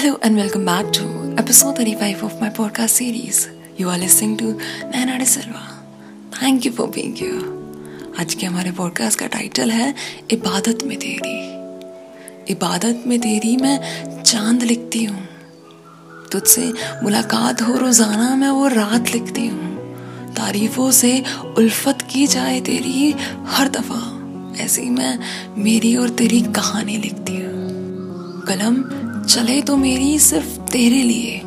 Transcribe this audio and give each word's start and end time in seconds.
Hello 0.00 0.18
and 0.22 0.34
welcome 0.34 0.64
back 0.64 0.90
to 0.94 1.34
episode 1.36 1.76
35 1.76 2.22
of 2.22 2.40
my 2.40 2.48
podcast 2.48 2.88
series. 2.90 3.50
You 3.76 3.90
are 3.90 3.98
listening 3.98 4.38
to 4.38 4.54
Nana 4.92 5.18
De 5.18 5.26
Silva. 5.26 5.60
Thank 6.32 6.64
you 6.64 6.72
for 6.72 6.86
being 6.88 7.14
here. 7.14 7.42
आज 8.20 8.34
के 8.34 8.46
हमारे 8.46 8.70
podcast 8.78 9.18
का 9.18 9.26
title 9.26 9.70
है 9.70 9.94
इबादत 10.30 10.84
में 10.86 10.96
तेरी 10.98 11.36
इबादत 12.52 13.02
में 13.06 13.18
तेरी 13.20 13.56
मैं 13.56 14.22
चाँद 14.22 14.62
लिखती 14.62 15.04
हूँ 15.04 15.28
तुझसे 16.32 16.72
मुलाकात 17.02 17.62
हो 17.62 17.76
रोज़ाना 17.78 18.34
मैं 18.36 18.50
वो 18.50 18.66
रात 18.68 19.12
लिखती 19.12 19.46
हूँ 19.46 20.32
तारीफों 20.36 20.90
से 21.02 21.12
उल्फत 21.58 22.08
की 22.12 22.26
जाए 22.26 22.60
तेरी 22.70 23.14
हर 23.48 23.68
दफ़ा 23.78 24.02
ऐसी 24.64 24.90
मैं 24.90 25.18
मेरी 25.64 25.96
और 25.96 26.08
तेरी 26.22 26.40
कहानी 26.56 26.96
लिखती 26.96 27.36
हूँ 27.36 27.59
कलम, 28.48 28.76
चले 29.24 29.62
तो 29.62 29.76
मेरी 29.76 30.18
सिर्फ़ 30.18 30.58
तेरे 30.60 31.02
लिए। 31.02 31.42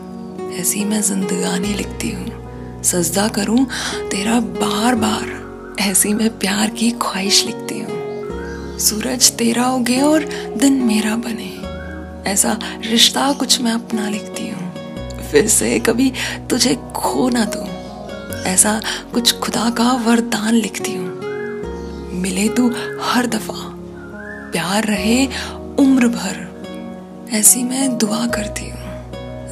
ऐसी 0.60 0.86
मैं 0.86 1.02
जिंदगानी 1.02 1.74
लिखती 1.74 2.12
हूँ। 2.12 2.84
सजदा 2.84 3.28
करूँ 3.28 3.66
तेरा 4.12 4.40
बार 4.40 4.96
बार। 4.96 5.44
ऐसी 5.80 6.14
मैं 6.14 6.40
प्यार 6.40 6.70
की 6.70 6.92
ख्वाहिश 6.92 7.46
लिखती 7.46 7.80
हूँ। 7.80 7.94
सूरज 8.80 9.32
तेरा 9.32 9.70
उगे 9.70 10.02
और 10.02 10.26
दिन 10.58 10.74
मेरा 10.74 11.16
बने। 11.16 11.54
ऐसा 12.30 12.60
रिश्ता 12.86 13.34
कुछ 13.34 13.62
मैं 13.62 13.72
अपना 13.72 14.10
लिखती 14.10 14.50
हूँ। 14.50 14.74
फिर 15.32 15.48
से 15.48 15.80
कभी 15.80 16.14
तुझे 16.50 16.76
खो 16.96 17.30
ना 17.30 17.46
दूँ। 17.46 17.68
ऐसा 18.44 18.82
कुछ 19.14 19.40
खुदा 19.40 19.70
का 19.70 19.92
वरदान 19.92 20.54
लिखती 20.54 20.96
हूँ। 20.96 21.20
मिले 22.22 22.50
तू 22.50 22.72
हर 23.02 23.28
दफ़ा। 23.28 23.70
प्यार 24.52 24.84
रहे 24.84 25.28
उम्र 25.80 26.08
भर। 26.08 26.53
ऐसी 27.34 27.64
मैं 27.64 27.98
दुआ 27.98 28.28
करती 28.28 28.70
हूँ। 28.70 28.80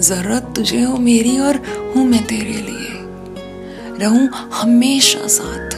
ज़रूरत 0.01 0.53
तुझे 0.55 0.81
हो 0.81 0.97
मेरी 0.97 1.39
और 1.39 1.57
हूँ 1.95 2.05
मैं 2.05 2.25
तेरे 2.25 2.53
लिए। 2.53 2.87
रहूँ 3.97 4.49
हमेशा 4.53 5.27
साथ। 5.27 5.71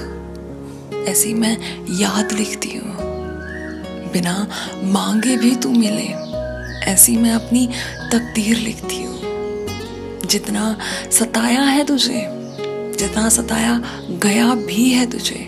ऐसी 1.08 1.34
मैं 1.34 1.58
याद 2.00 2.32
लिखती 2.32 2.70
हूँ। 2.70 2.96
बिना 4.12 4.48
मांगे 4.84 5.38
भी 5.38 5.56
तू 5.56 5.70
मिले। 5.70 6.08
ऐसी 6.92 7.18
मैं 7.18 7.32
अपनी 7.32 7.70
तकदीर 8.12 8.58
लिखती 8.58 9.04
हूँ। 9.04 9.20
जितना 10.26 10.78
सताया 11.12 11.62
है 11.62 11.86
तुझे, 11.86 12.28
जितना 12.98 13.30
सताया 13.30 13.82
गया 14.10 14.54
भी 14.54 14.90
है 14.90 15.10
तुझे, 15.10 15.48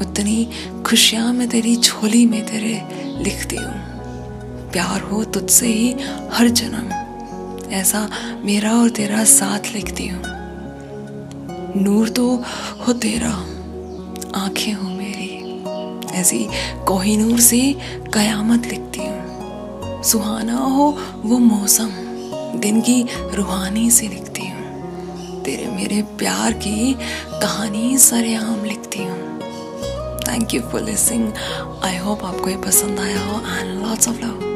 उतनी 0.00 0.50
खुशियाँ 0.86 1.32
मैं 1.32 1.48
तेरी 1.48 1.76
झोली 1.76 2.26
में 2.26 2.46
तेरे 2.46 2.82
लिखती 3.24 3.56
हूँ। 3.56 3.91
प्यार 4.72 5.00
हो 5.00 5.24
तुझसे 5.24 5.66
ही 5.66 5.96
हर 6.32 6.48
जन्म। 6.48 7.02
ऐसा 7.72 8.08
मेरा 8.44 8.72
और 8.72 8.90
तेरा 8.90 9.24
साथ 9.24 9.74
लिखती 9.74 10.06
हूँ। 10.08 10.22
नूर 11.76 12.08
तो 12.08 12.44
हो 12.86 12.92
तेरा, 12.92 13.30
आँखें 14.40 14.72
हो 14.72 14.88
मेरी। 14.88 15.30
ऐसी 16.12 16.48
कोहिनूर 16.86 17.40
से 17.40 17.76
कयामत 18.14 18.66
लिखती 18.66 19.00
हूँ। 19.00 20.02
सुहाना 20.02 20.58
हो 20.58 20.98
वो 21.16 21.38
मौसम, 21.38 21.88
दिन 22.60 22.80
की 22.80 23.06
रूहानी 23.34 23.90
से 23.90 24.08
लिखती 24.08 24.42
हूँ। 24.42 25.42
तेरे 25.42 25.66
मेरे 25.66 26.02
प्यार 26.02 26.52
की 26.52 26.94
कहानी 27.42 27.98
सरेआम 27.98 28.64
लिखती 28.64 28.98
हूँ। 28.98 29.40
Thank 30.28 30.54
you 30.54 30.62
for 30.62 30.82
listening 30.82 31.32
I 31.84 31.96
hope 31.96 32.24
आपको 32.24 32.50
ये 32.50 32.56
पसंद 32.56 33.00
आया 33.00 33.20
हो 33.26 33.58
एंड 33.58 33.86
लॉट्स 33.86 34.08
ऑफ़ 34.08 34.16
लव 34.16 34.51